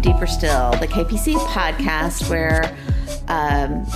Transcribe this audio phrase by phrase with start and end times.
[0.00, 2.76] Deeper Still, the KPC podcast where
[3.28, 3.86] um,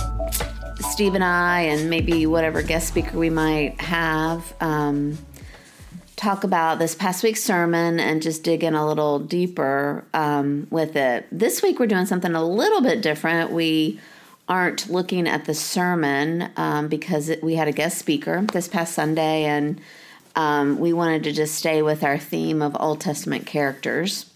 [0.91, 5.17] Steve and I, and maybe whatever guest speaker we might have, um,
[6.15, 10.95] talk about this past week's sermon and just dig in a little deeper um, with
[10.95, 11.25] it.
[11.31, 13.51] This week we're doing something a little bit different.
[13.51, 13.99] We
[14.47, 18.93] aren't looking at the sermon um, because it, we had a guest speaker this past
[18.93, 19.79] Sunday and
[20.35, 24.27] um, we wanted to just stay with our theme of Old Testament characters.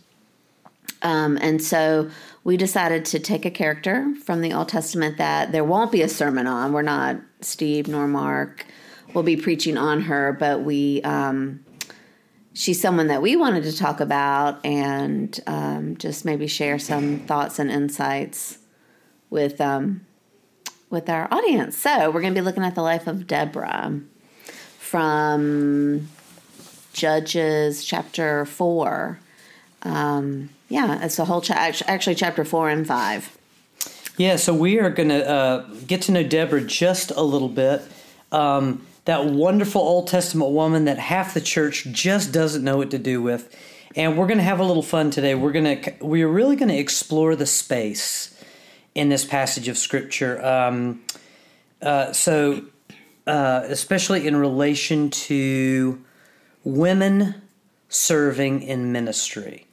[1.01, 2.09] Um, and so
[2.43, 6.09] we decided to take a character from the Old Testament that there won't be a
[6.09, 6.73] sermon on.
[6.73, 8.65] We're not, Steve nor Mark
[9.13, 11.63] will be preaching on her, but we, um,
[12.53, 17.59] she's someone that we wanted to talk about and um, just maybe share some thoughts
[17.59, 18.59] and insights
[19.29, 20.05] with, um,
[20.89, 21.77] with our audience.
[21.77, 23.99] So we're going to be looking at the life of Deborah
[24.79, 26.09] from
[26.93, 29.19] Judges chapter 4.
[29.83, 33.37] Um, yeah, it's a whole cha- actually chapter four and five.
[34.17, 37.81] Yeah, so we are going to uh, get to know Deborah just a little bit.
[38.31, 42.99] Um, that wonderful Old Testament woman that half the church just doesn't know what to
[42.99, 43.55] do with.
[43.95, 45.35] And we're going to have a little fun today.
[45.35, 48.37] We're going to we're really going to explore the space
[48.95, 50.43] in this passage of scripture.
[50.45, 51.01] Um,
[51.81, 52.63] uh, so,
[53.25, 56.01] uh, especially in relation to
[56.63, 57.41] women
[57.89, 59.65] serving in ministry.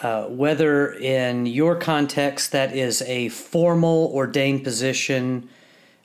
[0.00, 5.48] Uh, whether in your context that is a formal ordained position,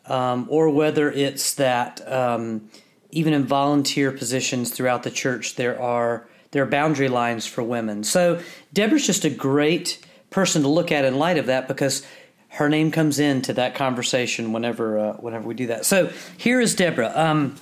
[0.08, 2.68] um, or whether it's that um,
[3.12, 8.04] even in volunteer positions throughout the church there are there are boundary lines for women.
[8.04, 8.40] So
[8.74, 12.04] Deborah's just a great person to look at in light of that because
[12.50, 15.86] her name comes into that conversation whenever uh, whenever we do that.
[15.86, 17.12] So here is Deborah.
[17.16, 17.56] Um,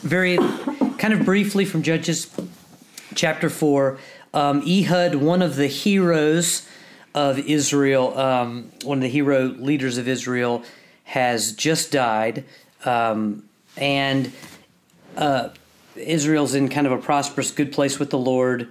[0.00, 0.38] very
[0.98, 2.34] kind of briefly from Judges
[3.14, 3.98] chapter four.
[4.34, 6.66] Um, Ehud, one of the heroes
[7.14, 10.62] of Israel, um, one of the hero leaders of Israel,
[11.04, 12.44] has just died.
[12.84, 13.44] Um,
[13.76, 14.32] and
[15.16, 15.50] uh,
[15.96, 18.68] Israel's in kind of a prosperous, good place with the Lord.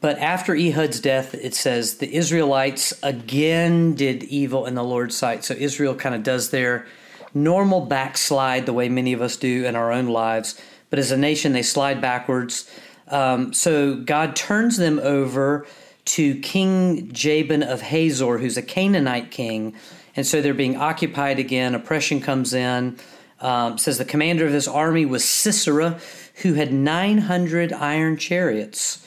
[0.00, 5.44] But after Ehud's death, it says the Israelites again did evil in the Lord's sight.
[5.44, 6.86] So Israel kind of does their
[7.34, 10.60] normal backslide the way many of us do in our own lives.
[10.90, 12.70] But as a nation, they slide backwards.
[13.10, 15.66] Um, so God turns them over
[16.06, 19.74] to King Jabin of Hazor, who's a Canaanite king.
[20.16, 21.74] And so they're being occupied again.
[21.74, 22.98] Oppression comes in.
[23.40, 26.00] Um, says the commander of this army was Sisera,
[26.42, 29.06] who had 900 iron chariots,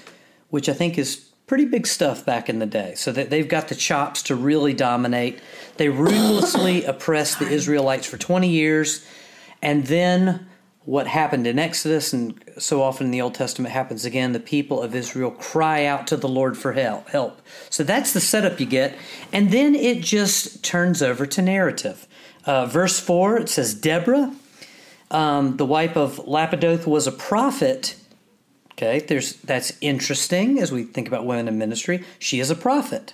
[0.50, 2.94] which I think is pretty big stuff back in the day.
[2.96, 5.40] So that they've got the chops to really dominate.
[5.78, 9.06] They ruthlessly oppressed the Israelites for 20 years.
[9.62, 10.48] And then
[10.84, 14.34] what happened in Exodus and so often in the Old Testament happens again.
[14.34, 17.10] The people of Israel cry out to the Lord for help.
[17.10, 17.42] Help.
[17.70, 18.98] So that's the setup you get,
[19.32, 22.08] and then it just turns over to narrative.
[22.46, 24.34] Uh, verse four it says Deborah,
[25.12, 27.96] um, the wife of Lapidoth, was a prophet.
[28.72, 32.04] Okay, there's that's interesting as we think about women in ministry.
[32.18, 33.14] She is a prophet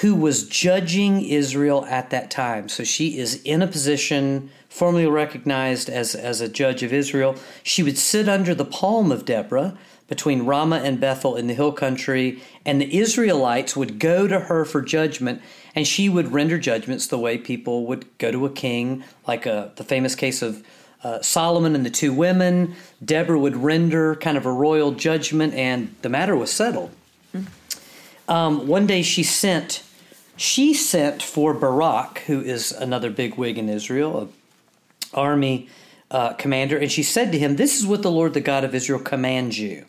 [0.00, 2.68] who was judging Israel at that time.
[2.68, 7.34] So she is in a position formally recognized as, as a judge of Israel.
[7.64, 9.76] She would sit under the palm of Deborah
[10.06, 14.64] between Ramah and Bethel in the hill country, and the Israelites would go to her
[14.64, 15.42] for judgment,
[15.74, 19.52] and she would render judgments the way people would go to a king, like a,
[19.52, 20.64] uh, the famous case of
[21.02, 22.74] uh, Solomon and the two women.
[23.04, 26.90] Deborah would render kind of a royal judgment, and the matter was settled.
[28.28, 29.82] Um, one day she sent
[30.38, 34.32] she sent for Barak, who is another big wig in Israel,
[35.12, 35.68] army
[36.10, 38.74] uh, commander, and she said to him, This is what the Lord, the God of
[38.74, 39.84] Israel, commands you.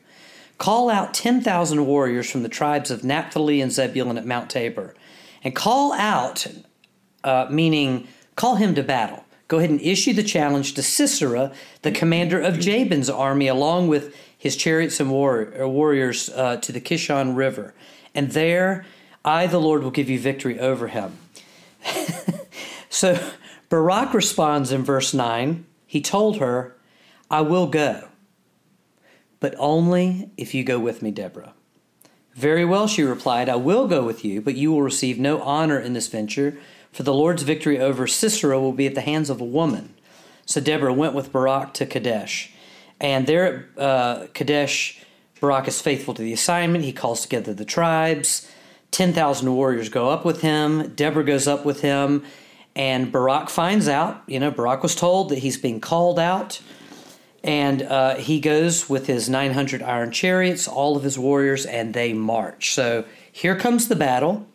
[0.58, 4.96] Call out 10,000 warriors from the tribes of Naphtali and Zebulun at Mount Tabor.
[5.44, 6.48] And call out,
[7.24, 9.24] uh, meaning call him to battle.
[9.48, 14.16] Go ahead and issue the challenge to Sisera, the commander of Jabin's army, along with
[14.38, 17.74] his chariots and war- uh, warriors uh, to the Kishon River.
[18.14, 18.86] And there
[19.30, 21.18] I, the Lord, will give you victory over him.
[22.90, 23.20] so
[23.70, 25.66] Barak responds in verse 9.
[25.86, 26.76] He told her,
[27.30, 28.08] I will go,
[29.40, 31.54] but only if you go with me, Deborah.
[32.34, 35.80] Very well, she replied, I will go with you, but you will receive no honor
[35.80, 36.58] in this venture,
[36.92, 39.94] for the Lord's victory over Sisera will be at the hands of a woman.
[40.48, 42.52] So Deborah went with Barak to Kadesh.
[43.00, 45.04] And there at uh, Kadesh,
[45.40, 46.84] Barak is faithful to the assignment.
[46.84, 48.50] He calls together the tribes.
[48.92, 50.90] 10,000 warriors go up with him.
[50.96, 52.24] Deborah goes up with him.
[52.76, 56.62] And Barak finds out, you know, Barak was told that he's being called out.
[57.44, 62.14] And uh, he goes with his 900 iron chariots, all of his warriors, and they
[62.14, 62.74] march.
[62.74, 64.46] So here comes the battle.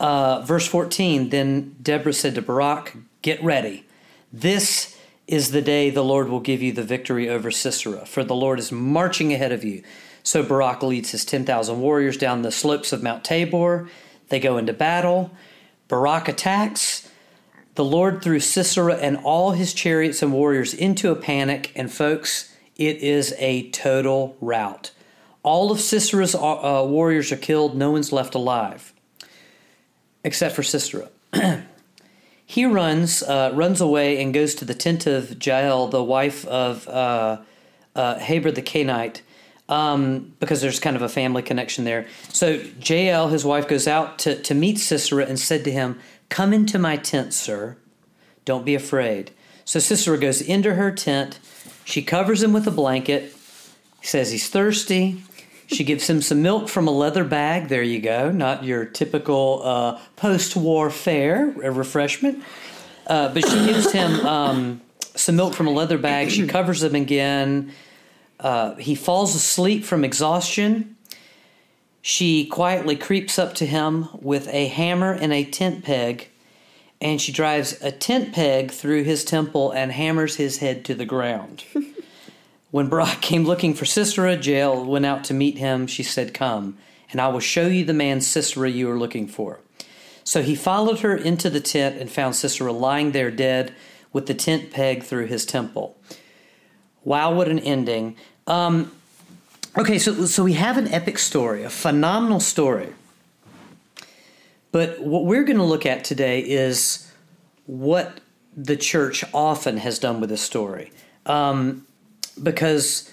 [0.00, 3.86] Uh, verse 14 Then Deborah said to Barak, Get ready.
[4.32, 8.34] This is the day the Lord will give you the victory over Sisera, for the
[8.34, 9.82] Lord is marching ahead of you.
[10.24, 13.88] So Barak leads his 10,000 warriors down the slopes of Mount Tabor.
[14.30, 15.30] They go into battle.
[15.86, 17.08] Barak attacks.
[17.74, 22.54] The Lord threw Sisera and all his chariots and warriors into a panic, and folks,
[22.76, 24.92] it is a total rout.
[25.42, 28.92] All of Sisera's uh, uh warriors are killed, no one's left alive,
[30.22, 31.10] except for Sisera.
[32.46, 36.88] he runs uh, runs away and goes to the tent of Jael, the wife of
[36.88, 37.38] uh,
[37.94, 39.20] uh, Heber the Kenite,
[39.68, 42.06] um, because there's kind of a family connection there.
[42.28, 46.52] So Jael, his wife, goes out to, to meet Sisera and said to him, Come
[46.52, 47.76] into my tent, sir.
[48.44, 49.30] Don't be afraid.
[49.64, 51.38] So Sisera goes into her tent.
[51.84, 53.34] She covers him with a blanket.
[54.00, 55.22] He says he's thirsty.
[55.66, 57.68] She gives him some milk from a leather bag.
[57.68, 58.30] There you go.
[58.30, 62.42] Not your typical uh, post war fare, refreshment.
[63.06, 64.80] Uh, but she gives him um,
[65.14, 66.30] some milk from a leather bag.
[66.30, 67.72] She covers him again.
[68.44, 70.96] Uh, he falls asleep from exhaustion.
[72.02, 76.28] She quietly creeps up to him with a hammer and a tent peg,
[77.00, 81.06] and she drives a tent peg through his temple and hammers his head to the
[81.06, 81.64] ground.
[82.70, 85.86] when Barak came looking for Sisera, Jael went out to meet him.
[85.86, 86.76] She said, Come,
[87.10, 89.60] and I will show you the man Sisera you are looking for.
[90.22, 93.74] So he followed her into the tent and found Sisera lying there dead
[94.12, 95.96] with the tent peg through his temple.
[97.04, 98.16] Wow, what an ending.
[98.46, 98.92] Um,
[99.76, 102.92] okay, so, so we have an epic story, a phenomenal story.
[104.72, 107.10] But what we're going to look at today is
[107.66, 108.20] what
[108.56, 110.92] the church often has done with this story.
[111.26, 111.86] Um,
[112.42, 113.10] because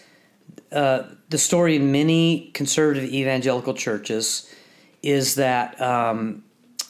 [0.72, 4.54] uh, the story in many conservative evangelical churches
[5.04, 6.44] is that, um,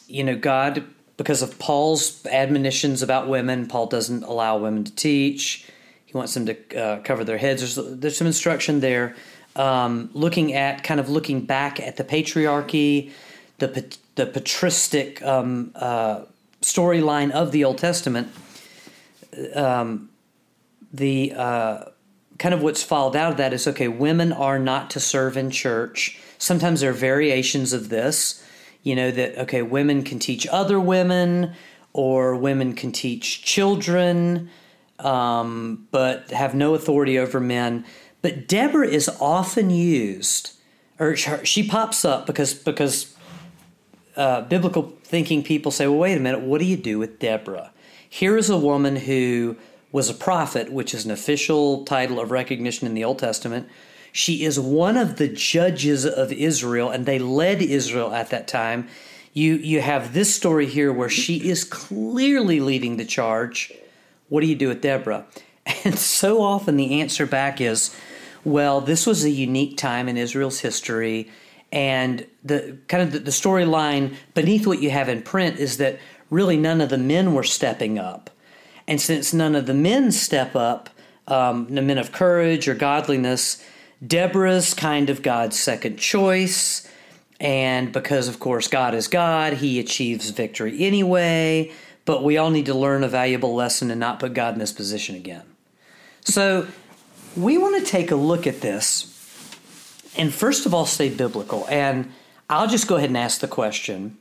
[0.06, 0.84] you know, God,
[1.16, 5.66] because of Paul's admonitions about women, Paul doesn't allow women to teach.
[6.12, 7.74] He wants them to uh, cover their heads.
[7.74, 9.16] There's, there's some instruction there,
[9.56, 13.12] um, looking at kind of looking back at the patriarchy,
[13.56, 16.24] the the patristic um, uh,
[16.60, 18.30] storyline of the Old Testament.
[19.54, 20.10] Um,
[20.92, 21.84] the uh,
[22.38, 23.88] kind of what's followed out of that is okay.
[23.88, 26.20] Women are not to serve in church.
[26.36, 28.46] Sometimes there are variations of this.
[28.82, 31.54] You know that okay, women can teach other women,
[31.94, 34.50] or women can teach children
[34.98, 37.84] um, but have no authority over men.
[38.22, 40.52] But Deborah is often used,
[40.98, 43.16] or she pops up because because
[44.16, 47.72] uh, biblical thinking people say, well, wait a minute, what do you do with Deborah?
[48.08, 49.56] Here is a woman who
[49.90, 53.68] was a prophet, which is an official title of recognition in the Old Testament.
[54.12, 58.88] She is one of the judges of Israel, and they led Israel at that time.
[59.32, 63.72] You you have this story here where she is clearly leading the charge
[64.32, 65.26] what do you do with Deborah?
[65.84, 67.94] And so often the answer back is,
[68.44, 71.30] well, this was a unique time in Israel's history.
[71.70, 76.00] And the kind of the, the storyline beneath what you have in print is that
[76.30, 78.28] really none of the men were stepping up.
[78.88, 80.90] And since none of the men step up,
[81.28, 83.62] um, the men of courage or godliness,
[84.04, 86.88] Deborah's kind of God's second choice.
[87.38, 91.70] And because, of course, God is God, he achieves victory anyway
[92.04, 94.72] but we all need to learn a valuable lesson and not put God in this
[94.72, 95.44] position again.
[96.24, 96.66] So
[97.36, 99.12] we want to take a look at this
[100.16, 101.66] and first of all stay biblical.
[101.68, 102.12] And
[102.50, 104.18] I'll just go ahead and ask the question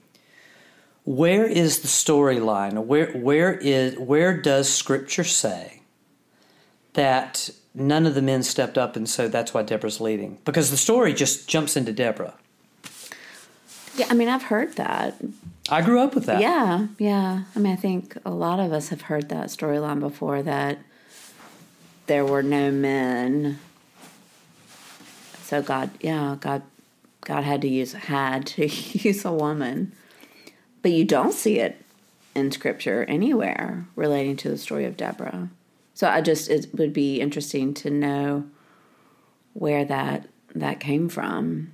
[1.03, 2.85] where is the storyline?
[2.85, 5.81] Where where is where does scripture say
[6.93, 10.37] that none of the men stepped up and so that's why Deborah's leading?
[10.45, 12.35] Because the story just jumps into Deborah.
[14.01, 15.15] Yeah, I mean I've heard that.
[15.69, 16.41] I grew up with that.
[16.41, 17.43] Yeah, yeah.
[17.55, 20.79] I mean, I think a lot of us have heard that storyline before that
[22.07, 23.59] there were no men.
[25.43, 26.63] So God, yeah, God,
[27.21, 29.91] God had to use had to use a woman,
[30.81, 31.85] but you don't see it
[32.33, 35.49] in Scripture anywhere relating to the story of Deborah.
[35.93, 38.45] So I just it would be interesting to know
[39.53, 41.73] where that that came from.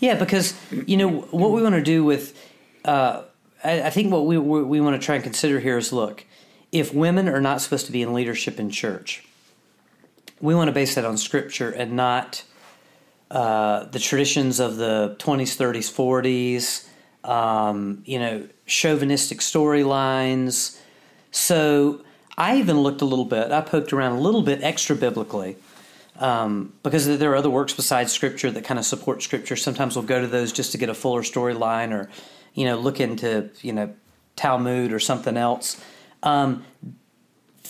[0.00, 0.54] Yeah, because
[0.86, 2.36] you know what we want to do with
[2.84, 3.22] uh,
[3.62, 6.24] I, I, think what we we, want to try and consider here is look,
[6.72, 9.24] if women are not supposed to be in leadership in church,
[10.40, 12.44] we want to base that on scripture and not
[13.30, 16.88] uh, the traditions of the 20s, 30s,
[17.24, 20.78] 40s, um, you know, chauvinistic storylines.
[21.30, 22.02] So
[22.38, 23.52] I even looked a little bit.
[23.52, 25.56] I poked around a little bit extra biblically.
[26.20, 29.56] Um, because there are other works besides Scripture that kind of support Scripture.
[29.56, 32.10] Sometimes we'll go to those just to get a fuller storyline, or
[32.54, 33.94] you know, look into you know
[34.36, 35.82] Talmud or something else.
[36.22, 36.64] Um,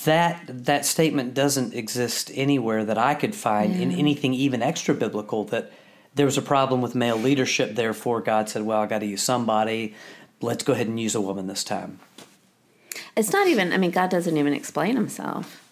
[0.05, 3.83] that that statement doesn't exist anywhere that I could find yeah.
[3.83, 5.71] in anything even extra biblical that
[6.15, 7.77] there was a problem with male leadership.
[7.77, 9.95] Therefore, God said, "Well, I got to use somebody.
[10.41, 12.01] Let's go ahead and use a woman this time."
[13.17, 13.73] It's not even.
[13.73, 15.63] I mean, God doesn't even explain Himself.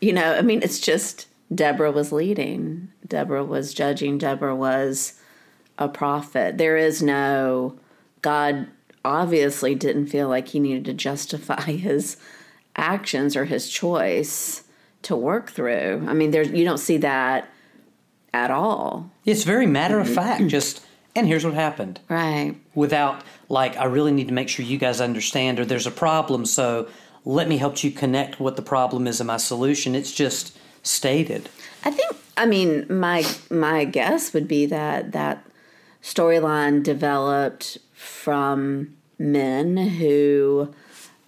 [0.00, 2.88] You know, I mean, it's just Deborah was leading.
[3.06, 4.18] Deborah was judging.
[4.18, 5.20] Deborah was
[5.78, 6.58] a prophet.
[6.58, 7.78] There is no
[8.20, 8.68] God.
[9.04, 12.16] Obviously, didn't feel like he needed to justify his
[12.76, 14.64] actions or his choice
[15.02, 16.04] to work through.
[16.06, 17.48] I mean, there's you don't see that
[18.32, 19.10] at all.
[19.24, 20.14] It's very matter of mm-hmm.
[20.14, 20.46] fact.
[20.46, 22.00] Just and here's what happened.
[22.08, 22.54] Right.
[22.74, 26.46] Without like, I really need to make sure you guys understand, or there's a problem.
[26.46, 26.88] So
[27.24, 29.94] let me help you connect what the problem is and my solution.
[29.94, 31.48] It's just stated.
[31.84, 32.16] I think.
[32.36, 35.44] I mean, my my guess would be that that
[36.02, 40.74] storyline developed from men who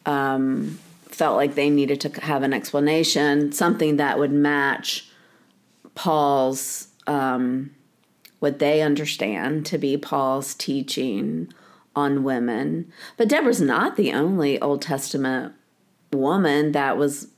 [0.07, 5.09] um, felt like they needed to have an explanation, something that would match
[5.95, 7.71] Paul's um,
[8.41, 11.53] what they understand to be Paul's teaching
[11.97, 12.93] on women.
[13.17, 15.55] But Deborah's not the only Old Testament
[16.13, 17.29] woman that was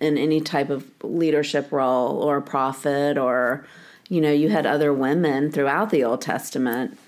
[0.00, 3.66] in any type of leadership role or prophet or
[4.08, 6.98] you know you had other women throughout the Old Testament.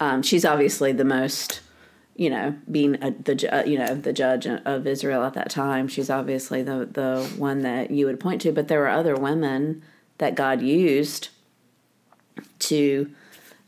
[0.00, 1.60] Um, she's obviously the most
[2.20, 6.10] you know, being a, the you know the judge of Israel at that time, she's
[6.10, 8.52] obviously the the one that you would point to.
[8.52, 9.82] But there were other women
[10.18, 11.30] that God used
[12.58, 13.10] to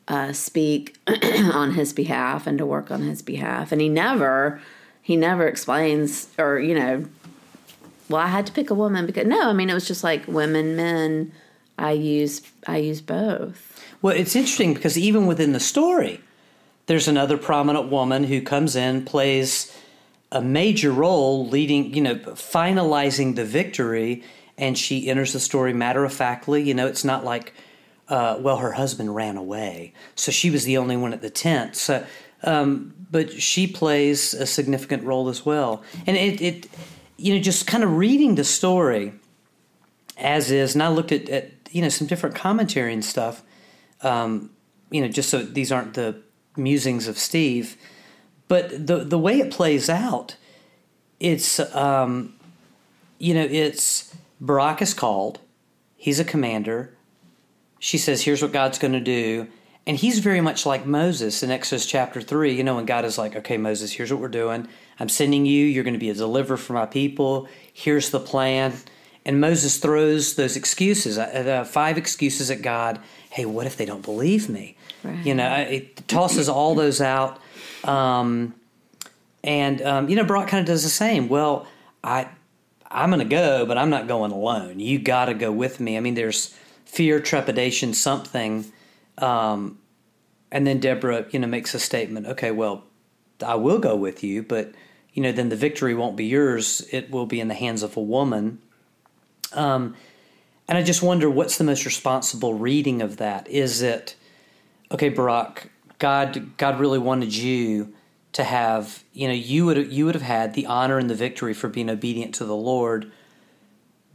[0.06, 0.98] uh, speak
[1.54, 4.60] on His behalf and to work on His behalf, and He never
[5.00, 7.06] He never explains or you know,
[8.08, 10.26] well, I had to pick a woman because no, I mean it was just like
[10.26, 11.32] women, men.
[11.78, 13.82] I use I use both.
[14.02, 16.20] Well, it's interesting because even within the story
[16.86, 19.74] there's another prominent woman who comes in, plays
[20.30, 24.22] a major role, leading, you know, finalizing the victory,
[24.58, 26.62] and she enters the story matter of factly.
[26.62, 27.54] You know, it's not like,
[28.08, 31.76] uh, well, her husband ran away, so she was the only one at the tent.
[31.76, 32.04] So,
[32.42, 36.68] um, but she plays a significant role as well, and it, it,
[37.22, 39.12] you know, just kind of reading the story
[40.16, 43.42] as is, and I looked at, at you know some different commentary and stuff.
[44.02, 44.50] Um,
[44.90, 46.20] you know, just so these aren't the
[46.56, 47.76] musings of Steve.
[48.48, 50.36] But the the way it plays out,
[51.20, 52.34] it's um,
[53.18, 55.38] you know it's Barak is called.
[55.96, 56.92] He's a commander.
[57.78, 59.48] She says, "Here's what God's going to do."
[59.84, 63.18] And he's very much like Moses in Exodus chapter 3, you know, when God is
[63.18, 64.68] like, okay, Moses, here's what we're doing.
[64.98, 65.64] I'm sending you.
[65.66, 67.48] You're going to be a deliverer for my people.
[67.72, 68.74] Here's the plan.
[69.24, 72.98] And Moses throws those excuses, uh, five excuses at God.
[73.30, 74.76] Hey, what if they don't believe me?
[75.04, 75.24] Right.
[75.24, 77.40] You know, it tosses all those out.
[77.84, 78.54] Um,
[79.44, 81.28] and um, you know, Barak kind of does the same.
[81.28, 81.66] Well,
[82.02, 82.28] I
[82.90, 84.78] I'm going to go, but I'm not going alone.
[84.78, 85.96] You got to go with me.
[85.96, 88.70] I mean, there's fear, trepidation, something.
[89.18, 89.78] Um,
[90.50, 92.26] and then Deborah, you know, makes a statement.
[92.26, 92.84] Okay, well,
[93.42, 94.72] I will go with you, but
[95.12, 96.86] you know, then the victory won't be yours.
[96.90, 98.60] It will be in the hands of a woman.
[99.52, 99.94] Um,
[100.66, 103.46] and I just wonder what's the most responsible reading of that?
[103.48, 104.16] Is it
[104.90, 107.94] okay, Barak, God, God really wanted you
[108.32, 111.54] to have, you know, you would you would have had the honor and the victory
[111.54, 113.10] for being obedient to the Lord.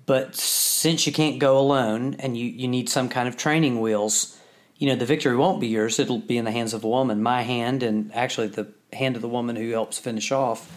[0.06, 4.37] But since you can't go alone and you, you need some kind of training wheels,
[4.78, 6.00] you know, the victory won't be yours.
[6.00, 9.22] It'll be in the hands of a woman, my hand, and actually the hand of
[9.22, 10.72] the woman who helps finish off.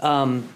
[0.00, 0.48] Um,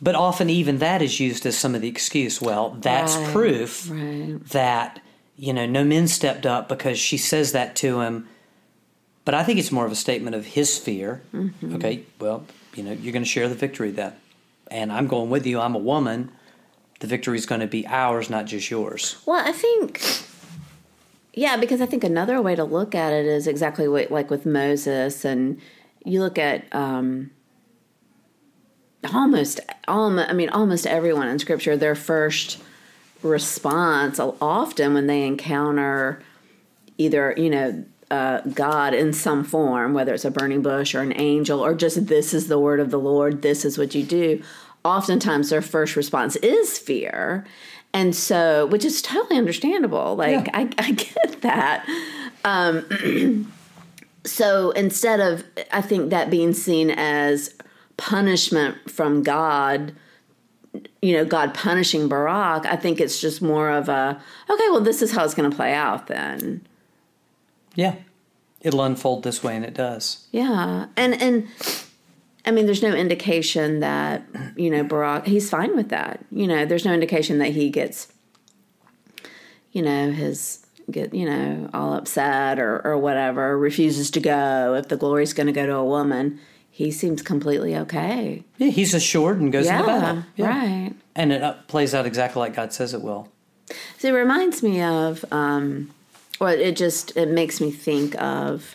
[0.00, 2.40] but often, even that is used as some of the excuse.
[2.40, 4.44] Well, that's right, proof right.
[4.48, 5.00] that
[5.36, 8.28] you know, no men stepped up because she says that to him.
[9.24, 11.22] But I think it's more of a statement of his fear.
[11.32, 11.76] Mm-hmm.
[11.76, 14.12] Okay, well, you know, you're going to share the victory then.
[14.70, 15.60] And I'm going with you.
[15.60, 16.32] I'm a woman.
[17.00, 19.16] The victory is going to be ours, not just yours.
[19.26, 20.00] Well, I think,
[21.32, 24.46] yeah, because I think another way to look at it is exactly what, like with
[24.46, 25.60] Moses, and
[26.04, 27.30] you look at um,
[29.12, 32.58] almost, almost, I mean, almost everyone in Scripture, their first
[33.22, 36.20] response often when they encounter
[36.98, 41.18] either you know uh, God in some form, whether it's a burning bush or an
[41.18, 44.42] angel or just this is the word of the Lord, this is what you do.
[44.84, 47.46] Oftentimes, their first response is fear,
[47.94, 50.16] and so which is totally understandable.
[50.16, 50.50] Like yeah.
[50.58, 51.86] I, I get that.
[52.44, 53.52] Um,
[54.24, 57.54] so instead of, I think that being seen as
[57.96, 59.92] punishment from God
[61.02, 65.02] you know, God punishing Barak, I think it's just more of a, okay, well, this
[65.02, 66.66] is how it's going to play out then.
[67.74, 67.96] Yeah.
[68.60, 70.26] It'll unfold this way, and it does.
[70.30, 70.86] Yeah.
[70.96, 71.48] And, and,
[72.44, 74.24] I mean, there's no indication that,
[74.56, 76.24] you know, Barak, he's fine with that.
[76.32, 78.12] You know, there's no indication that he gets,
[79.70, 84.88] you know, his, get, you know, all upset or, or whatever, refuses to go if
[84.88, 86.40] the glory's going to go to a woman.
[86.68, 88.42] He seems completely okay.
[88.58, 90.24] Yeah, he's assured and goes yeah, into battle.
[90.34, 90.48] Yeah.
[90.48, 90.94] right.
[91.14, 93.28] And it uh, plays out exactly like God says it will.
[93.98, 95.90] So it reminds me of, um,
[96.40, 98.74] or it just, it makes me think of,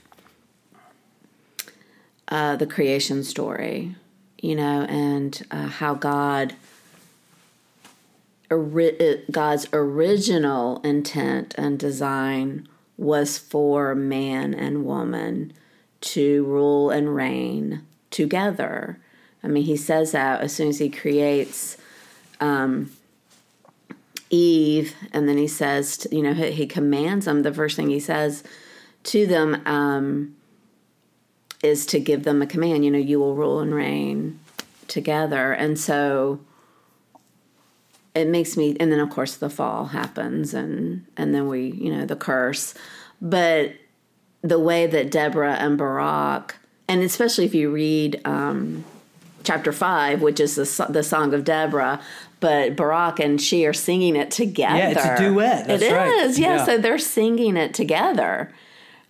[2.29, 3.95] uh, the creation story,
[4.41, 6.55] you know, and uh, how God,
[8.51, 12.67] ori- God's original intent and design
[12.97, 15.53] was for man and woman
[16.01, 18.99] to rule and reign together.
[19.43, 21.77] I mean, he says that as soon as he creates
[22.39, 22.91] um,
[24.29, 27.43] Eve, and then he says, you know, he, he, commands them.
[27.43, 28.43] The first thing he says
[29.03, 30.36] to them, um,
[31.63, 34.39] is to give them a command, you know, you will rule and reign
[34.87, 35.53] together.
[35.53, 36.39] And so
[38.15, 41.91] it makes me and then of course the fall happens and and then we, you
[41.91, 42.73] know, the curse.
[43.21, 43.73] But
[44.41, 46.55] the way that Deborah and Barak
[46.87, 48.85] and especially if you read um,
[49.43, 51.99] chapter 5 which is the, the song of Deborah
[52.39, 54.77] but Barak and she are singing it together.
[54.77, 55.67] Yeah, it's a duet.
[55.67, 56.07] That's it right.
[56.07, 56.65] is, yeah, yeah.
[56.65, 58.53] So they're singing it together.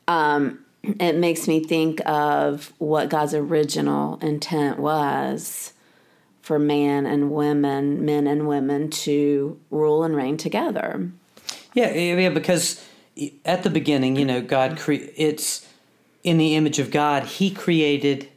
[0.07, 5.73] Um, it makes me think of what God's original intent was
[6.41, 11.11] for man and women, men and women to rule and reign together.
[11.73, 12.83] Yeah, yeah, because
[13.45, 15.67] at the beginning, you know, God cre- it's
[16.23, 18.29] in the image of God, he created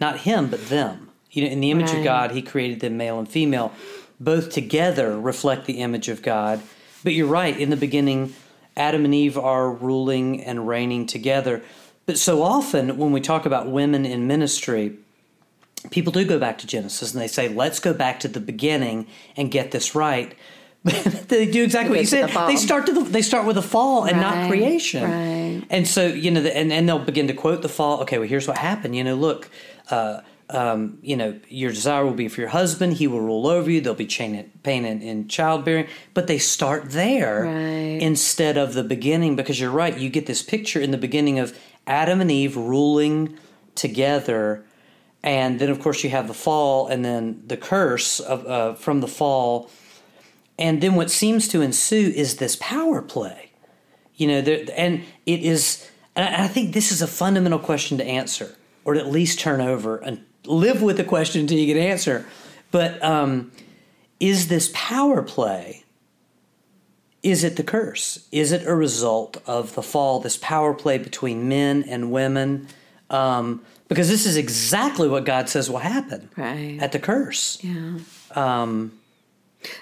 [0.00, 1.10] not him but them.
[1.30, 1.98] You know, in the image Right.
[1.98, 3.72] of God, he created them male and female.
[4.18, 6.60] Both together reflect the image of God.
[7.04, 8.34] But you're right, in the beginning
[8.76, 11.62] Adam and Eve are ruling and reigning together.
[12.06, 14.96] But so often when we talk about women in ministry,
[15.90, 19.06] people do go back to Genesis and they say, let's go back to the beginning
[19.36, 20.34] and get this right.
[20.82, 22.48] they do exactly what you to the said.
[22.48, 25.04] They start to the, they start with a fall and not creation.
[25.04, 25.62] right.
[25.68, 28.00] And so you know, the, and and they'll begin to quote the fall.
[28.00, 28.96] Okay, well, here's what happened.
[28.96, 29.50] You know, look,
[29.90, 30.22] uh,
[30.54, 32.94] um, you know, your desire will be for your husband.
[32.94, 33.80] He will rule over you.
[33.80, 35.86] There'll be chain, pain in, in childbearing.
[36.14, 38.02] But they start there Right.
[38.02, 39.96] instead of the beginning because you're right.
[39.96, 43.38] You get this picture in the beginning of Adam and Eve ruling
[43.74, 44.64] together,
[45.22, 49.00] and then of course you have the fall, and then the curse of uh, from
[49.00, 49.70] the fall,
[50.58, 53.50] and then what seems to ensue is this power play.
[54.16, 55.88] You know, there, and it is.
[56.16, 59.60] And I think this is a fundamental question to answer, or to at least turn
[59.60, 62.24] over and live with the question until you get an answer.
[62.70, 63.52] But um,
[64.18, 65.84] is this power play?
[67.22, 68.26] Is it the curse?
[68.32, 70.20] Is it a result of the fall?
[70.20, 72.68] This power play between men and women,
[73.10, 76.78] um, because this is exactly what God says will happen Right.
[76.80, 77.58] at the curse.
[77.62, 77.98] Yeah.
[78.34, 78.92] Um,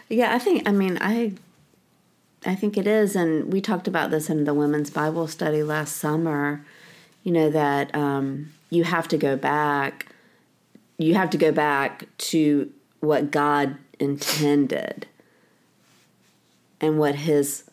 [0.08, 1.34] Yeah, I think I mean I
[2.44, 5.96] I think it is and we talked about this in the women's Bible study last
[5.98, 6.64] summer,
[7.22, 10.06] you know that um you have to go back
[10.98, 15.06] you have to go back to what God intended
[16.80, 17.64] and what his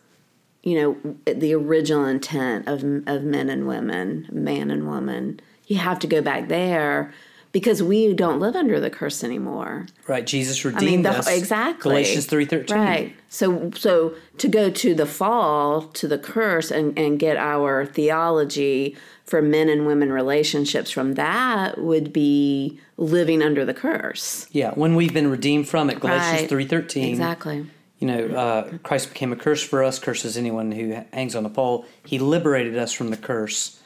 [0.64, 5.40] you know the original intent of of men and women, man and woman.
[5.68, 7.14] You have to go back there
[7.52, 9.86] because we don't live under the curse anymore.
[10.08, 11.28] right, Jesus I redeemed mean, the, us.
[11.30, 11.92] exactly.
[11.92, 12.78] Galatians three thirteen.
[12.78, 13.16] Right.
[13.30, 18.98] So, so to go to the fall, to the curse, and and get our theology
[19.26, 24.48] for men and women relationships from that would be living under the curse.
[24.52, 26.50] Yeah, when we've been redeemed from it, Galatians Right.
[26.50, 27.10] three thirteen.
[27.10, 27.66] Exactly.
[28.00, 30.00] You know, uh, Christ became a curse for us.
[30.00, 31.86] Curses anyone who hangs on a pole.
[32.06, 33.80] He liberated us from the curse.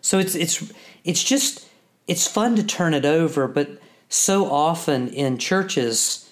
[0.00, 1.66] So it's it's it's just
[2.06, 6.30] it's fun to turn it over, but so often in churches,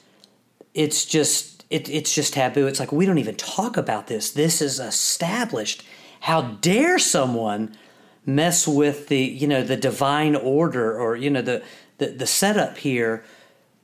[0.75, 2.67] it's just it, it's just taboo.
[2.67, 4.31] It's like we don't even talk about this.
[4.31, 5.83] This is established.
[6.21, 7.75] How dare someone
[8.25, 11.63] mess with the you know the divine order or you know the
[11.99, 13.25] the, the setup here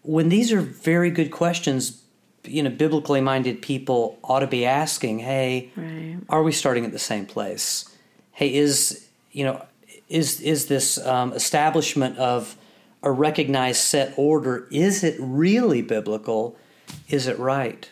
[0.03, 2.03] when these are very good questions
[2.45, 6.19] you know biblically minded people ought to be asking hey Right.
[6.29, 7.85] are we starting at the same place?
[8.33, 9.65] Hey is you know
[10.09, 12.57] is is this um, establishment of
[13.03, 16.57] a recognized set order is it really biblical?
[17.09, 17.91] Is it right?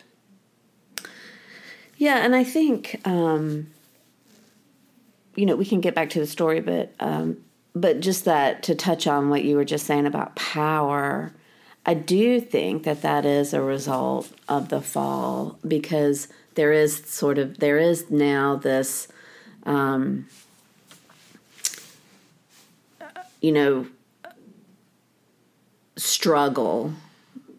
[1.97, 3.67] Yeah, and I think um,
[5.37, 7.37] you know we can get back to the story, but um,
[7.73, 11.31] but just that to touch on what you were just saying about power,
[11.85, 17.37] I do think that that is a result of the fall because there is sort
[17.37, 19.07] of there is now this
[19.63, 20.27] um,
[23.39, 23.85] you know
[25.95, 26.93] struggle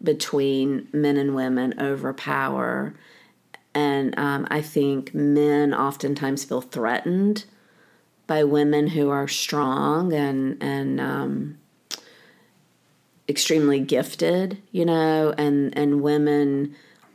[0.03, 2.93] between men and women over power.
[3.75, 7.45] And um, i think men oftentimes feel threatened
[8.29, 11.57] by women who are strong and and um,
[13.27, 16.73] extremely gifted you know and and women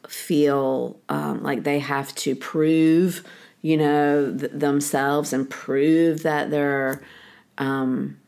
[0.09, 3.25] feel um, like they have to prove,
[3.63, 7.03] you know, th- themselves and prove that they're
[7.59, 8.19] um,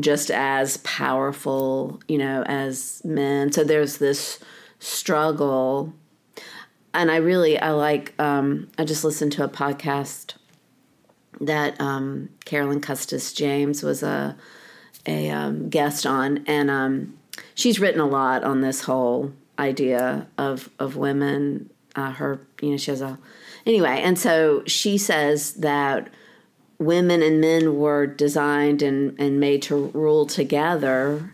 [0.00, 3.52] just as powerful, you know, as men.
[3.52, 4.38] So there's this
[4.78, 5.92] struggle.
[6.92, 10.34] And I really, I like, um, I just listened to a podcast
[11.40, 14.36] that um, Carolyn Custis James was a,
[15.06, 16.44] a um, guest on.
[16.46, 17.18] And um,
[17.54, 21.70] she's written a lot on this whole idea of of women.
[21.94, 23.18] Uh, her, you know, she has a
[23.64, 26.10] anyway, and so she says that
[26.78, 31.32] women and men were designed and, and made to rule together,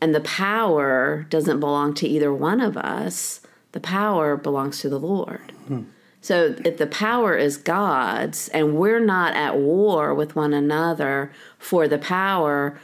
[0.00, 3.40] and the power doesn't belong to either one of us.
[3.72, 5.52] The power belongs to the Lord.
[5.68, 5.82] Hmm.
[6.20, 11.86] So if the power is God's and we're not at war with one another for
[11.86, 12.78] the power,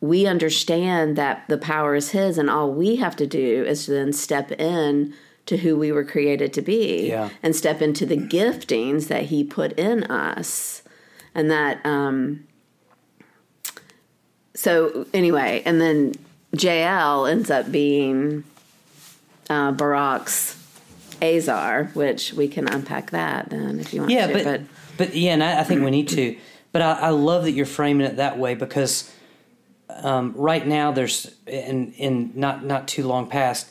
[0.00, 3.92] we understand that the power is his and all we have to do is to
[3.92, 5.14] then step in
[5.46, 7.30] to who we were created to be yeah.
[7.42, 10.82] and step into the giftings that he put in us
[11.34, 12.46] and that um
[14.54, 16.14] so anyway and then
[16.52, 18.44] jael ends up being
[19.48, 20.63] uh, barak's
[21.24, 24.60] ezer which we can unpack that then if you want yeah to but, but
[24.96, 26.36] but yeah and I, I think we need to
[26.72, 29.12] but I, I love that you're framing it that way because
[29.88, 33.68] um, right now there's in in not not too long past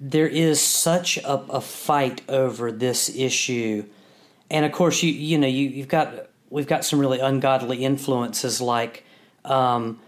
[0.00, 3.84] there is such a, a, fight over this issue,
[4.50, 8.60] and of course you you know you you've got we've got some really ungodly influences
[8.60, 9.04] like.
[9.44, 10.00] Um,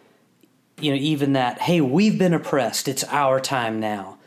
[0.80, 2.88] you know, even that, hey, we've been oppressed.
[2.88, 4.18] It's our time now.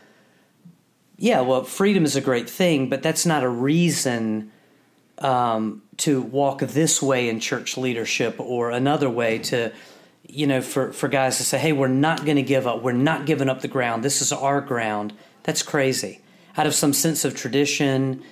[1.18, 4.52] Yeah, well, freedom is a great thing, but that's not a reason
[5.18, 9.72] um, to walk this way in church leadership or another way to
[10.28, 12.82] you know, for, for guys to say, hey, we're not going to give up.
[12.82, 14.02] We're not giving up the ground.
[14.04, 15.12] This is our ground.
[15.44, 16.20] That's crazy.
[16.56, 18.22] Out of some sense of tradition,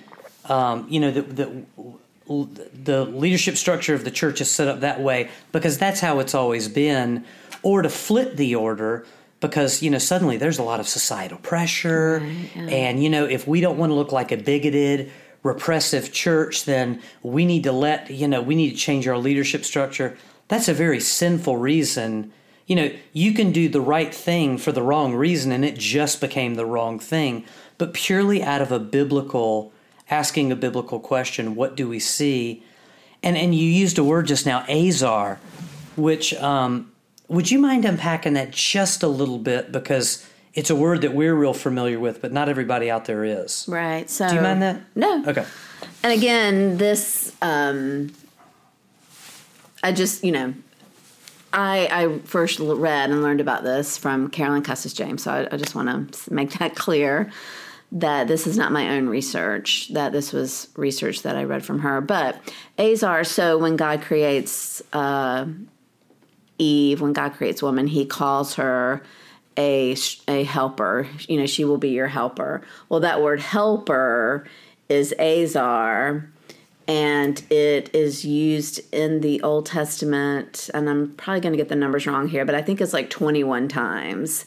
[0.45, 4.99] um, you know, the, the, the leadership structure of the church is set up that
[4.99, 7.23] way because that's how it's always been,
[7.61, 9.05] or to flip the order
[9.47, 12.61] because you know suddenly there's a lot of societal pressure right, yeah.
[12.63, 15.11] and you know if we don't want to look like a bigoted
[15.43, 19.63] repressive church then we need to let you know we need to change our leadership
[19.63, 22.31] structure that's a very sinful reason.
[22.67, 26.21] You know, you can do the right thing for the wrong reason and it just
[26.21, 27.45] became the wrong thing.
[27.77, 29.71] But purely out of a biblical,
[30.09, 32.63] asking a biblical question, what do we see?
[33.21, 35.39] And, and you used a word just now, ezer,
[35.95, 36.91] which um,
[37.27, 39.71] would you mind unpacking that just a little bit?
[39.71, 43.65] Because it's a word that we're real familiar with, but not everybody out there is.
[43.67, 44.09] Right.
[44.09, 44.81] So, do you mind that?
[44.95, 45.23] No.
[45.27, 45.45] Okay.
[46.03, 48.11] And again, this um,
[49.85, 50.51] I just, you know,
[51.53, 55.57] I, I first read and learned about this from Carolyn Custis James, so I, I
[55.57, 57.31] just want to make that clear
[57.91, 61.79] that this is not my own research, that this was research that I read from
[61.79, 62.01] her.
[62.01, 62.41] But
[62.79, 65.45] ezer, so when God creates uh,
[66.57, 69.01] Eve, when God creates woman, he calls her
[69.57, 69.95] a,
[70.27, 71.07] a helper.
[71.27, 72.61] You know, she will be your helper.
[72.89, 74.47] Well, that word helper
[74.89, 76.29] is ezer
[76.87, 81.75] and it is used in the Old Testament, and I'm probably going to get the
[81.75, 84.45] numbers wrong here, but I think it's like 21 times.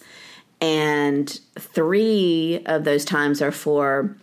[0.60, 4.16] And three of those times are for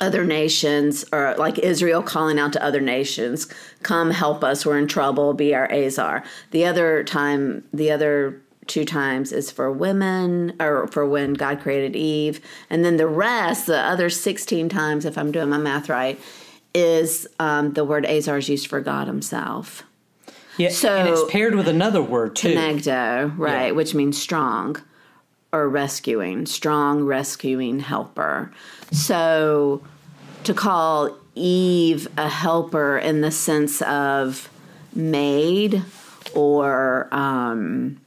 [0.00, 3.48] other nations, or like Israel calling out to other nations,
[3.82, 6.22] come help us, we're in trouble, be our ezer.
[6.50, 11.96] The other time, the other two times is for women or for when God created
[11.96, 12.40] Eve.
[12.70, 16.20] And then the rest, the other 16 times, if I'm doing my math right,
[16.74, 19.82] is um, the word ezer is used for God Himself.
[20.58, 23.70] Yeah, so and it's paired with another word too, kenegdo, right, yeah.
[23.72, 24.76] which means strong
[25.52, 28.52] or rescuing, strong rescuing helper.
[28.92, 29.82] So
[30.44, 34.48] to call Eve a helper in the sense of
[34.94, 35.82] maid
[36.34, 38.00] or um,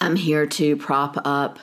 [0.00, 1.58] I'm here to prop up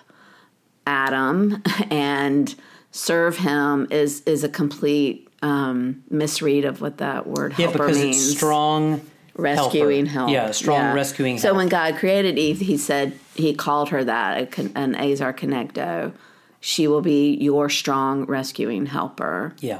[0.85, 2.53] Adam and
[2.91, 7.99] serve him is is a complete um, misread of what that word yeah, helper because
[8.01, 8.17] means.
[8.27, 9.01] it's strong
[9.35, 10.31] rescuing help.
[10.31, 11.57] Yeah, strong rescuing So help.
[11.57, 16.13] when God created Eve, He said He called her that an ezer kenegdo.
[16.59, 19.55] She will be your strong rescuing helper.
[19.59, 19.79] Yeah.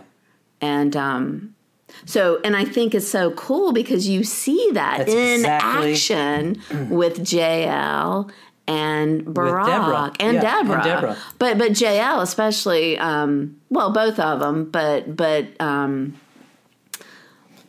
[0.62, 1.56] And um,
[2.06, 6.62] so, and I think it's so cool because you see that That's in exactly- action
[6.90, 8.30] with Jael
[8.68, 10.14] and Barak Deborah.
[10.20, 10.84] and, Yeah, and Deborah.
[10.84, 11.18] Deborah.
[11.40, 14.70] But but Jael especially, um, well, both of them.
[14.70, 16.20] But but um,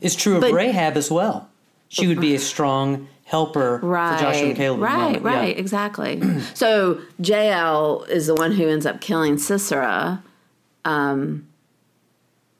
[0.01, 1.48] It's true of But- Rahab as well.
[1.90, 4.80] She would be a strong helper right, for Joshua and Caleb.
[4.80, 5.22] the right.
[5.22, 5.28] Yeah.
[5.28, 6.20] right, exactly.
[6.54, 10.22] so Jael is the one who ends up killing Sisera,
[10.84, 11.46] um,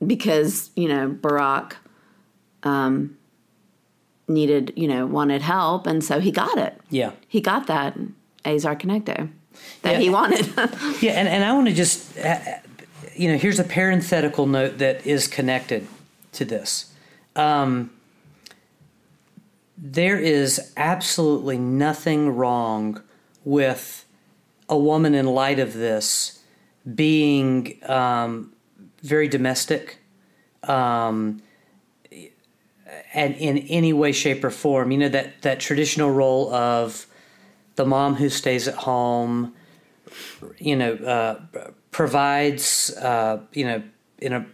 [0.07, 1.76] because you know Barak
[2.62, 3.16] um,
[4.28, 6.78] needed, you know, wanted help, and so he got it.
[6.90, 7.12] Yeah.
[7.28, 7.96] He got that
[8.44, 9.31] ezer kenegdo
[9.83, 9.98] that Yeah.
[9.98, 10.46] he wanted.
[11.00, 12.38] Yeah, and, and I want to just, uh,
[13.16, 15.87] you know, here's a parenthetical note that is connected
[16.33, 16.92] to this.
[17.37, 17.90] Um,
[19.81, 23.01] there is absolutely nothing wrong
[23.45, 24.05] with
[24.69, 26.43] a woman in light of this
[26.95, 28.53] being um,
[29.03, 29.99] very domestic
[30.64, 31.41] um,
[33.14, 34.91] and in any way, shape, or form.
[34.91, 37.07] You know, that, that traditional role of
[37.77, 39.55] the mom who stays at home,
[40.59, 41.41] you know, uh,
[41.93, 43.83] provides, uh, you know,
[44.19, 44.47] in a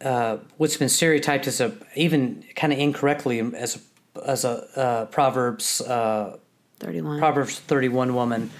[0.00, 3.78] uh, what's been stereotyped as a even kind of incorrectly as a
[4.24, 6.38] as a uh, Proverbs uh,
[6.80, 7.18] Thirty-one.
[7.18, 8.50] Proverbs thirty one woman,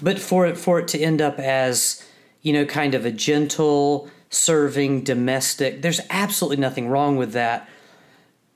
[0.00, 2.06] but for it for it to end up as
[2.42, 5.82] you know kind of a gentle, serving, domestic.
[5.82, 7.68] There's absolutely nothing wrong with that.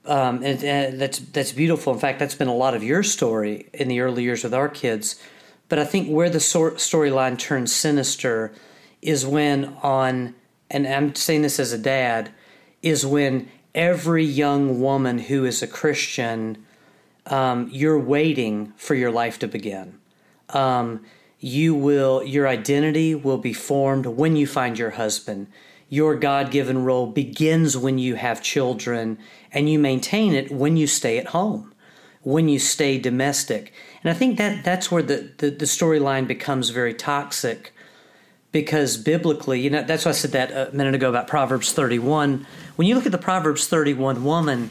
[0.07, 1.93] Um, and, and that's that's beautiful.
[1.93, 4.69] In fact, that's been a lot of your story in the early years with our
[4.69, 5.21] kids.
[5.69, 8.53] But I think where the storyline turns sinister
[9.03, 10.35] is when on,
[10.71, 12.31] and I'm saying this as a dad,
[12.83, 16.65] is when every young woman who is a Christian,
[17.27, 19.99] um, you're waiting for your life to begin.
[20.51, 21.05] Um,
[21.39, 25.47] you will, your identity will be formed when you find your husband.
[25.89, 29.19] Your God given role begins when you have children,
[29.53, 31.75] and you maintain it when you stay at home,
[32.23, 33.73] when you stay domestic.
[34.03, 37.73] And I think that that's where the, the, the storyline becomes very toxic
[38.53, 42.47] because biblically, you know, that's why I said that a minute ago about Proverbs 31.
[42.81, 44.71] When you look at the Proverbs 31 woman,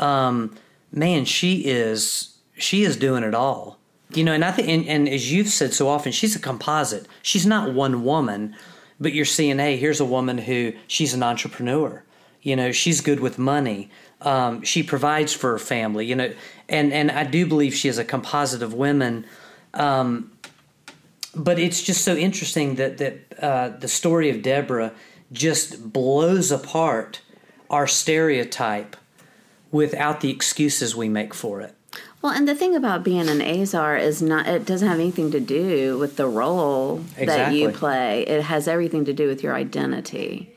[0.00, 0.56] um,
[0.90, 3.78] man, she is she is doing it all.
[4.12, 7.06] You know, and I think, and, and as you've said so often, she's a composite.
[7.22, 8.56] She's not one woman,
[8.98, 12.02] but you're seeing, hey, here's a woman who she's an entrepreneur.
[12.42, 13.88] You know, she's good with money.
[14.20, 16.06] Um, she provides for her family.
[16.06, 16.34] You know,
[16.68, 19.26] and and I do believe she is a composite of women.
[19.74, 20.32] Um,
[21.36, 24.90] but it's just so interesting that that uh, the story of Deborah
[25.30, 27.20] just blows apart
[27.70, 28.96] our stereotype
[29.70, 31.74] without the excuses we make for it.
[32.22, 35.40] Well, and the thing about being an ezer is not, it doesn't have anything to
[35.40, 38.22] do with the role that you play.
[38.22, 40.54] It has everything to do with your identity.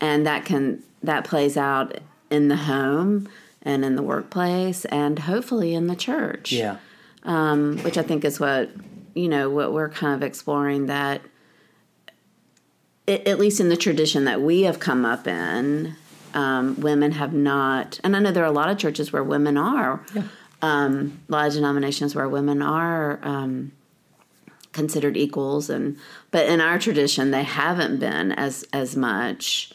[0.00, 1.98] And that can, that plays out
[2.30, 3.28] in the home
[3.62, 6.50] and in the workplace and hopefully in the church.
[6.52, 6.78] Yeah,
[7.22, 8.70] Um, which I think is what,
[9.14, 11.20] you know, what we're kind of exploring that,
[13.06, 15.94] at least in the tradition that we have come up in,
[16.38, 19.56] um, women have not, and I know there are a lot of churches where women
[19.56, 20.00] are,
[20.62, 23.72] um, a lot of denominations where women are um,
[24.70, 25.96] considered equals, and
[26.30, 29.72] but in our tradition they haven't been as as much,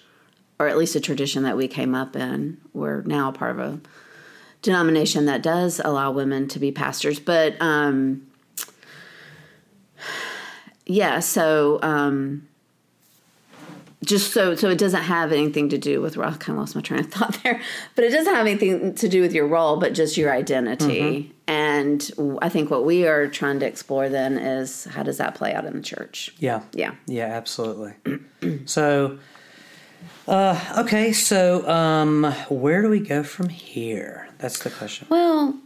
[0.57, 2.57] or at least a tradition that we came up in.
[2.71, 3.81] We're now part of a
[4.61, 8.25] denomination that does allow women to be pastors, but um,
[10.85, 11.81] yeah, so.
[14.03, 16.75] Just so so it doesn't have anything to do with well, I kind of lost
[16.75, 17.61] my train of thought there,
[17.95, 21.33] but it doesn't have anything to do with your role, but just your identity.
[21.47, 22.11] And
[22.41, 25.65] I think what we are trying to explore then is how does that play out
[25.65, 26.33] in the church?
[26.39, 26.95] yeah, Yeah.
[27.05, 27.93] yeah, absolutely.
[28.65, 29.19] so,
[30.27, 34.29] uh, okay, so um, where do we go from here?
[34.37, 35.07] That's the question.
[35.09, 35.59] Well,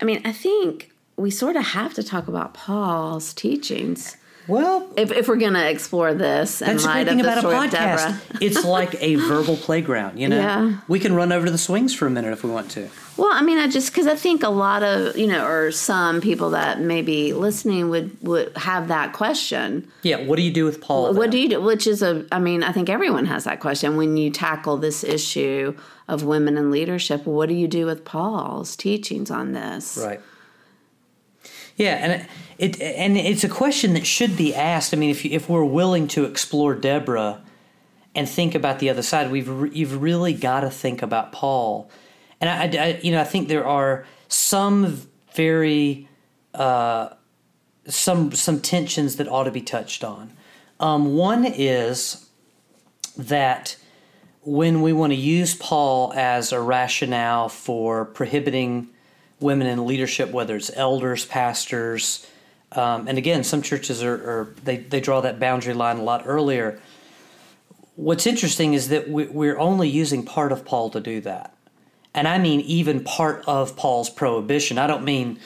[0.00, 4.16] I mean, I think we sort of have to talk about Paul's teachings
[4.48, 7.38] Well, if, if we're going to explore this in That's the light great thing about
[7.38, 8.20] a podcast.
[8.40, 10.36] It's like a verbal playground, you know?
[10.36, 10.78] Yeah.
[10.88, 12.88] We can run over to the swings for a minute if we want to.
[13.16, 16.20] Well, I mean, I just because I think a lot of you know, or some
[16.20, 19.86] people that may be listening would would have that question.
[20.02, 21.12] Yeah, what do you do with Paul?
[21.12, 21.30] What then?
[21.30, 21.60] do you do?
[21.60, 25.04] Which is a, I mean, I think everyone has that question when you tackle this
[25.04, 25.76] issue
[26.08, 27.26] of women in leadership.
[27.26, 29.98] What do you do with Paul's teachings on this?
[30.02, 30.20] Right.
[31.76, 32.26] Yeah, and
[32.58, 34.92] it and it's a question that should be asked.
[34.92, 37.42] I mean, if you, if we're willing to explore Deborah
[38.14, 41.90] and think about the other side, we've re- you've really got to think about Paul.
[42.40, 45.02] and I, I, you know, I think there are some
[45.34, 46.08] very
[46.54, 47.10] uh,
[47.86, 50.32] some some tensions that ought to be touched on.
[50.78, 52.28] Um, one is
[53.16, 53.76] that
[54.42, 58.88] when we want to use Paul as a rationale for prohibiting
[59.42, 62.26] women in leadership, whether it's elders, pastors,
[62.72, 66.22] um, and again, some churches are, are, they they draw that boundary line a lot
[66.24, 66.80] earlier.
[67.96, 71.54] What's interesting is that we, we're only using part of Paul to do that,
[72.14, 74.78] and I mean even part of Paul's prohibition.
[74.78, 75.38] I don't mean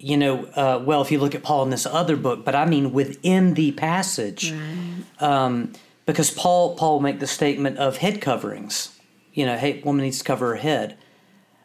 [0.00, 2.66] you know, uh, well, if you look at Paul in this other book, but I
[2.66, 5.22] mean within the passage, right.
[5.22, 5.72] um,
[6.06, 8.96] because Paul Paul will make the statement of head coverings.
[9.34, 10.96] You know, hey, woman needs to cover her head.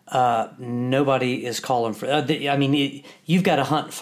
[0.08, 2.08] Uh, nobody is calling for.
[2.08, 3.94] Uh, I mean, it, you've got to hunt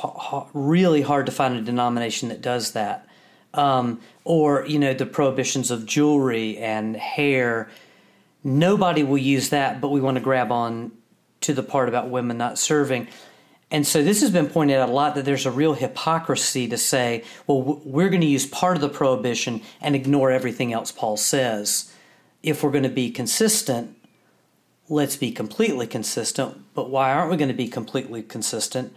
[0.53, 3.07] really hard to find a denomination that does that.
[3.53, 7.69] Um, or you know, the prohibitions of jewelry and hair.
[8.43, 10.91] Nobody will use that, but we want to grab on
[11.41, 13.07] to the part about women not serving.
[13.71, 16.77] And so this has been pointed out a lot that there's a real hypocrisy to
[16.77, 21.15] say, well, we're going to use part of the prohibition and ignore everything else Paul
[21.15, 21.93] says.
[22.43, 23.95] If we're going to be consistent,
[24.91, 26.61] let's be completely consistent.
[26.75, 28.93] But why aren't we going to be completely consistent?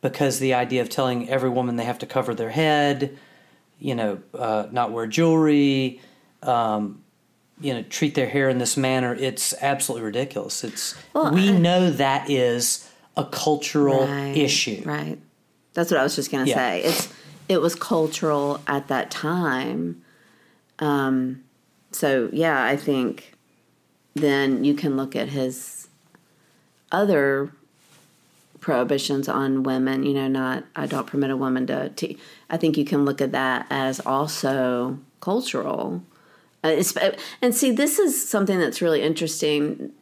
[0.00, 3.16] Because the idea of telling every woman they have to cover their head,
[3.78, 6.00] you know, uh, not wear jewelry,
[6.42, 7.02] um,
[7.60, 10.64] you know, treat their hair in this manner, it's absolutely ridiculous.
[10.64, 14.82] It's well, we I, know that is a cultural right, issue.
[14.84, 15.18] Right.
[15.74, 16.56] That's what I was just going to yeah.
[16.56, 16.82] say.
[16.84, 17.12] It's
[17.48, 20.02] it was cultural at that time.
[20.78, 21.44] Um,
[21.92, 23.35] so yeah, I think
[24.16, 25.88] then you can look at his
[26.90, 27.52] other
[28.60, 30.04] prohibitions on women.
[30.04, 31.90] You know, not I don't permit a woman to.
[31.90, 32.14] to
[32.50, 36.02] I think you can look at that as also cultural.
[36.64, 36.82] Uh,
[37.42, 39.92] and see, this is something that's really interesting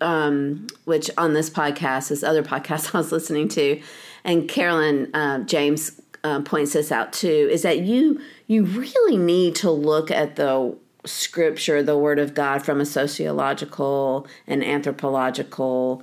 [0.00, 3.80] um, which on this podcast, this other podcast I was listening to,
[4.24, 9.54] and Carolyn uh, James uh, points this out too, is that you you really need
[9.56, 16.02] to look at the scripture, the Word of God, from a sociological and anthropological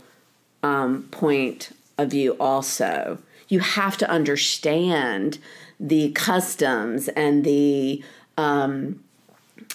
[0.64, 2.36] um, point of view.
[2.40, 5.40] Also, you have to understand
[5.80, 8.04] the customs and the
[8.38, 9.04] um,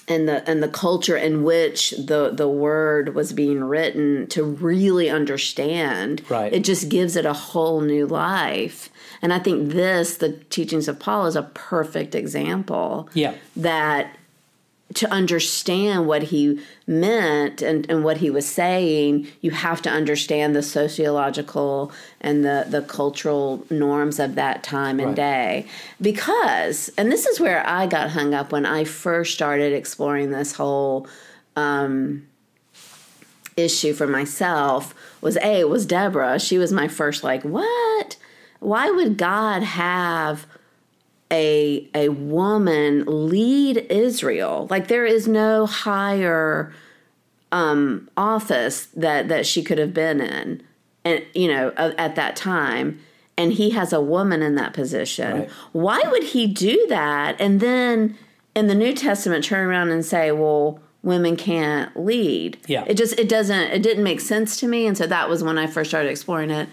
[0.09, 5.09] and the and the culture in which the the word was being written to really
[5.09, 6.53] understand right.
[6.53, 10.99] it just gives it a whole new life and i think this the teachings of
[10.99, 14.17] paul is a perfect example yeah that
[14.95, 20.55] to understand what he meant and, and what he was saying, you have to understand
[20.55, 25.17] the sociological and the, the cultural norms of that time and right.
[25.17, 25.67] day.
[26.01, 30.55] Because, and this is where I got hung up when I first started exploring this
[30.55, 31.07] whole
[31.57, 32.27] um,
[33.57, 36.39] issue for myself, was A, was Deborah.
[36.39, 38.17] She was my first, like, what?
[38.61, 40.47] Why would God have
[41.33, 44.69] a a woman lead Israel.
[44.71, 46.73] Like there is no higher
[47.51, 50.63] um, office that that she could have been in,
[51.05, 53.01] and you know at that time.
[53.39, 55.39] And he has a woman in that position.
[55.39, 55.51] Right.
[55.73, 57.41] Why would he do that?
[57.41, 58.17] And then
[58.55, 63.19] in the New Testament, turn around and say, "Well, women can't lead." Yeah, it just
[63.19, 65.91] it doesn't it didn't make sense to me, and so that was when I first
[65.91, 66.69] started exploring it.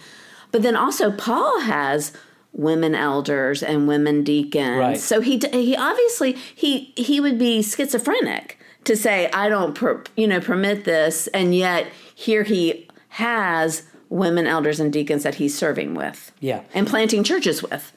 [0.52, 2.12] But then also Paul has
[2.54, 4.78] women elders and women deacons.
[4.78, 5.00] Right.
[5.00, 10.28] So he he obviously he he would be schizophrenic to say I don't per, you
[10.28, 15.94] know permit this, and yet here he has women elders and deacons that he's serving
[15.94, 16.32] with.
[16.40, 17.92] Yeah, and planting churches with.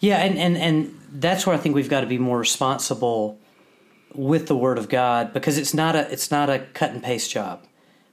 [0.00, 3.38] Yeah, and and and that's where I think we've got to be more responsible
[4.14, 7.30] with the Word of God because it's not a it's not a cut and paste
[7.30, 7.64] job.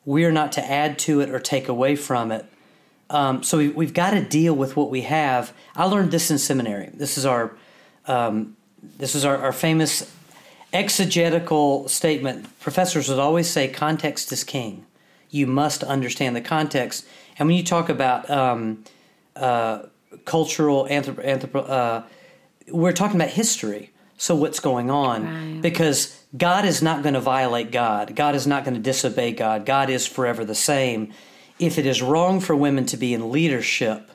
[0.05, 2.45] We are not to add to it or take away from it
[3.11, 5.53] um, so we, have got to deal with what we have.
[5.75, 6.89] I learned this in seminary.
[6.93, 7.51] This is our
[8.07, 8.55] um,
[8.97, 10.11] this is our, our, famous
[10.73, 12.59] exegetical statement.
[12.59, 14.85] Professors would always say, "Context is king."
[15.29, 17.05] You must understand the context.
[17.37, 18.83] And when you talk about um,
[19.35, 19.83] uh,
[20.25, 22.03] cultural anthropo, anthropo uh,
[22.69, 23.91] we're talking about history.
[24.17, 25.25] So what's going on?
[25.25, 25.61] Right.
[25.61, 28.15] Because God is not going to violate God.
[28.15, 29.65] God is not going to disobey God.
[29.65, 31.11] God is forever the same
[31.61, 34.11] if it is wrong for women to be in leadership,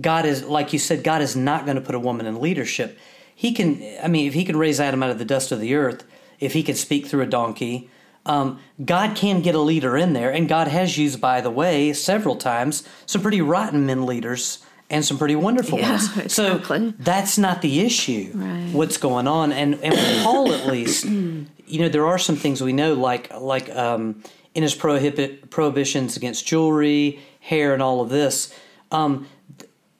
[0.00, 2.98] God is, like you said, God is not going to put a woman in leadership.
[3.34, 5.74] He can, I mean, if he can raise Adam out of the dust of the
[5.74, 6.04] earth,
[6.40, 7.90] if he can speak through a donkey,
[8.24, 10.30] um, God can get a leader in there.
[10.30, 15.04] And God has used, by the way, several times, some pretty rotten men leaders and
[15.04, 16.08] some pretty wonderful yeah, ones.
[16.16, 16.28] Exactly.
[16.28, 18.30] So that's not the issue.
[18.34, 18.70] Right.
[18.72, 19.52] What's going on?
[19.52, 21.46] And and with Paul, at least, you
[21.80, 24.22] know, there are some things we know, like like um,
[24.54, 28.52] in his prohibit, prohibitions against jewelry, hair, and all of this.
[28.90, 29.28] Um,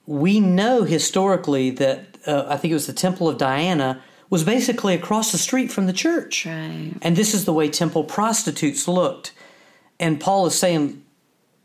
[0.05, 4.93] we know historically that uh, I think it was the Temple of Diana was basically
[4.93, 6.45] across the street from the church.
[6.45, 6.93] Right.
[7.01, 9.33] And this is the way temple prostitutes looked.
[9.99, 11.03] And Paul is saying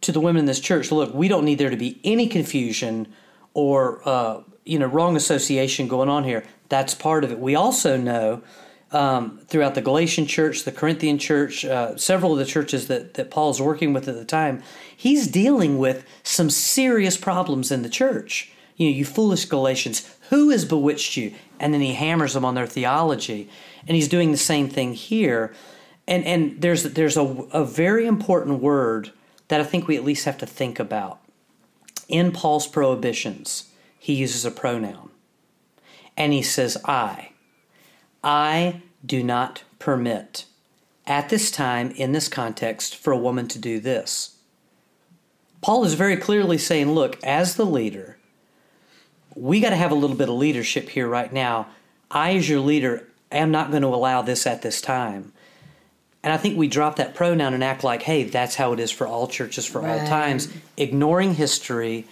[0.00, 3.06] to the women in this church, look, we don't need there to be any confusion
[3.54, 6.44] or uh, you know wrong association going on here.
[6.68, 7.38] That's part of it.
[7.38, 8.42] We also know
[8.92, 13.30] um, throughout the Galatian church, the Corinthian church, uh, several of the churches that, that
[13.30, 14.62] Paul's working with at the time,
[14.96, 18.52] he's dealing with some serious problems in the church.
[18.76, 21.34] You know, you foolish Galatians, who has bewitched you?
[21.58, 23.48] And then he hammers them on their theology.
[23.86, 25.54] And he's doing the same thing here.
[26.06, 29.12] And, and there's, there's a, a very important word
[29.48, 31.20] that I think we at least have to think about.
[32.08, 35.10] In Paul's prohibitions, he uses a pronoun.
[36.16, 37.30] And he says, I.
[38.26, 40.46] I do not permit
[41.06, 44.36] at this time, in this context, for a woman to do this.
[45.60, 48.18] Paul is very clearly saying, look, as the leader,
[49.36, 51.68] we got to have a little bit of leadership here right now.
[52.10, 55.32] I, as your leader, am not going to allow this at this time.
[56.24, 58.90] And I think we drop that pronoun and act like, hey, that's how it is
[58.90, 60.00] for all churches for right.
[60.00, 62.06] all times, ignoring history,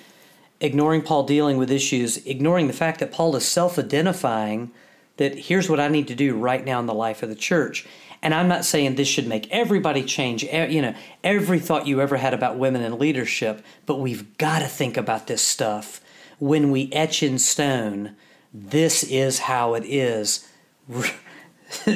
[0.60, 4.70] ignoring Paul dealing with issues, ignoring the fact that Paul is self identifying
[5.16, 7.86] that here's what I need to do right now in the life of the church.
[8.22, 12.16] And I'm not saying this should make everybody change, you know, every thought you ever
[12.16, 16.00] had about women in leadership, but we've got to think about this stuff
[16.38, 18.16] when we etch in stone,
[18.52, 20.48] this is how it is.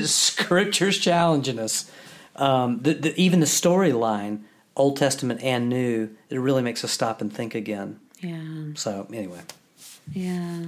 [0.04, 1.90] Scripture's challenging us.
[2.36, 4.42] Um, the, the, even the storyline,
[4.76, 8.00] Old Testament and New, it really makes us stop and think again.
[8.20, 8.72] Yeah.
[8.74, 9.40] So, anyway.
[10.12, 10.66] Yeah.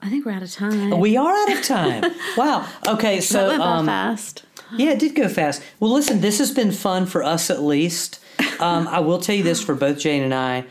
[0.00, 0.98] I think we're out of time.
[1.00, 2.04] We are out of time.
[2.36, 2.68] wow.
[2.86, 4.44] Okay, so that went um, fast.
[4.76, 5.62] Yeah, it did go fast.
[5.80, 8.20] Well, listen, this has been fun for us at least.
[8.60, 10.64] Um, I will tell you this for both Jane and I.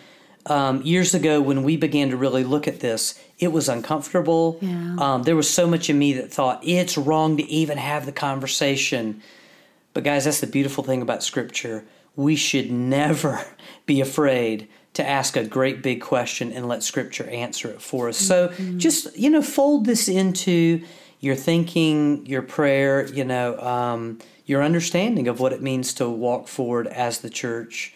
[0.45, 4.57] Um, years ago, when we began to really look at this, it was uncomfortable.
[4.61, 4.95] Yeah.
[4.99, 8.11] Um, there was so much in me that thought it's wrong to even have the
[8.11, 9.21] conversation.
[9.93, 11.85] But, guys, that's the beautiful thing about Scripture.
[12.17, 13.45] We should never
[13.85, 14.67] be afraid
[14.97, 18.17] to ask a great big question and let Scripture answer it for us.
[18.17, 18.79] So mm-hmm.
[18.79, 20.83] just, you know, fold this into
[21.19, 26.47] your thinking, your prayer, you know, um, your understanding of what it means to walk
[26.47, 27.93] forward as the church.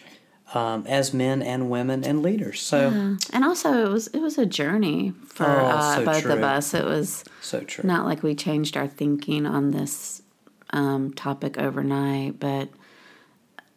[0.54, 3.16] Um, as men and women and leaders, so yeah.
[3.32, 6.32] and also it was it was a journey for oh, uh, so both true.
[6.34, 6.74] of us.
[6.74, 7.88] It was so true.
[7.88, 10.20] Not like we changed our thinking on this
[10.68, 12.68] um, topic overnight, but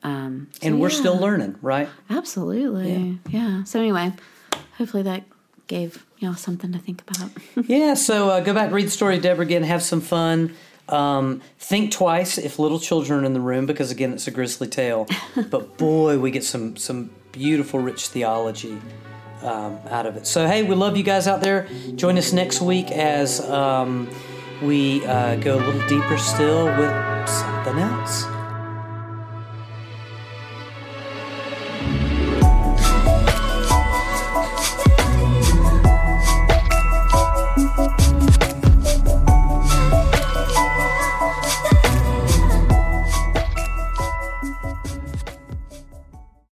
[0.05, 0.99] um, so and we're yeah.
[0.99, 1.89] still learning, right?
[2.11, 2.93] Absolutely.
[2.93, 3.15] Yeah.
[3.29, 3.63] yeah.
[3.63, 4.13] So anyway,
[4.77, 5.23] hopefully that
[5.65, 7.31] gave y'all something to think about.
[7.67, 7.95] yeah.
[7.95, 10.53] So uh, go back, read the story of Deborah again, have some fun.
[10.89, 14.67] Um, think twice if little children are in the room, because again, it's a grisly
[14.67, 15.07] tale.
[15.49, 18.79] but boy, we get some some beautiful, rich theology
[19.41, 20.27] um, out of it.
[20.27, 21.67] So hey, we love you guys out there.
[21.95, 24.07] Join us next week as um,
[24.61, 28.34] we uh, go a little deeper still with something else.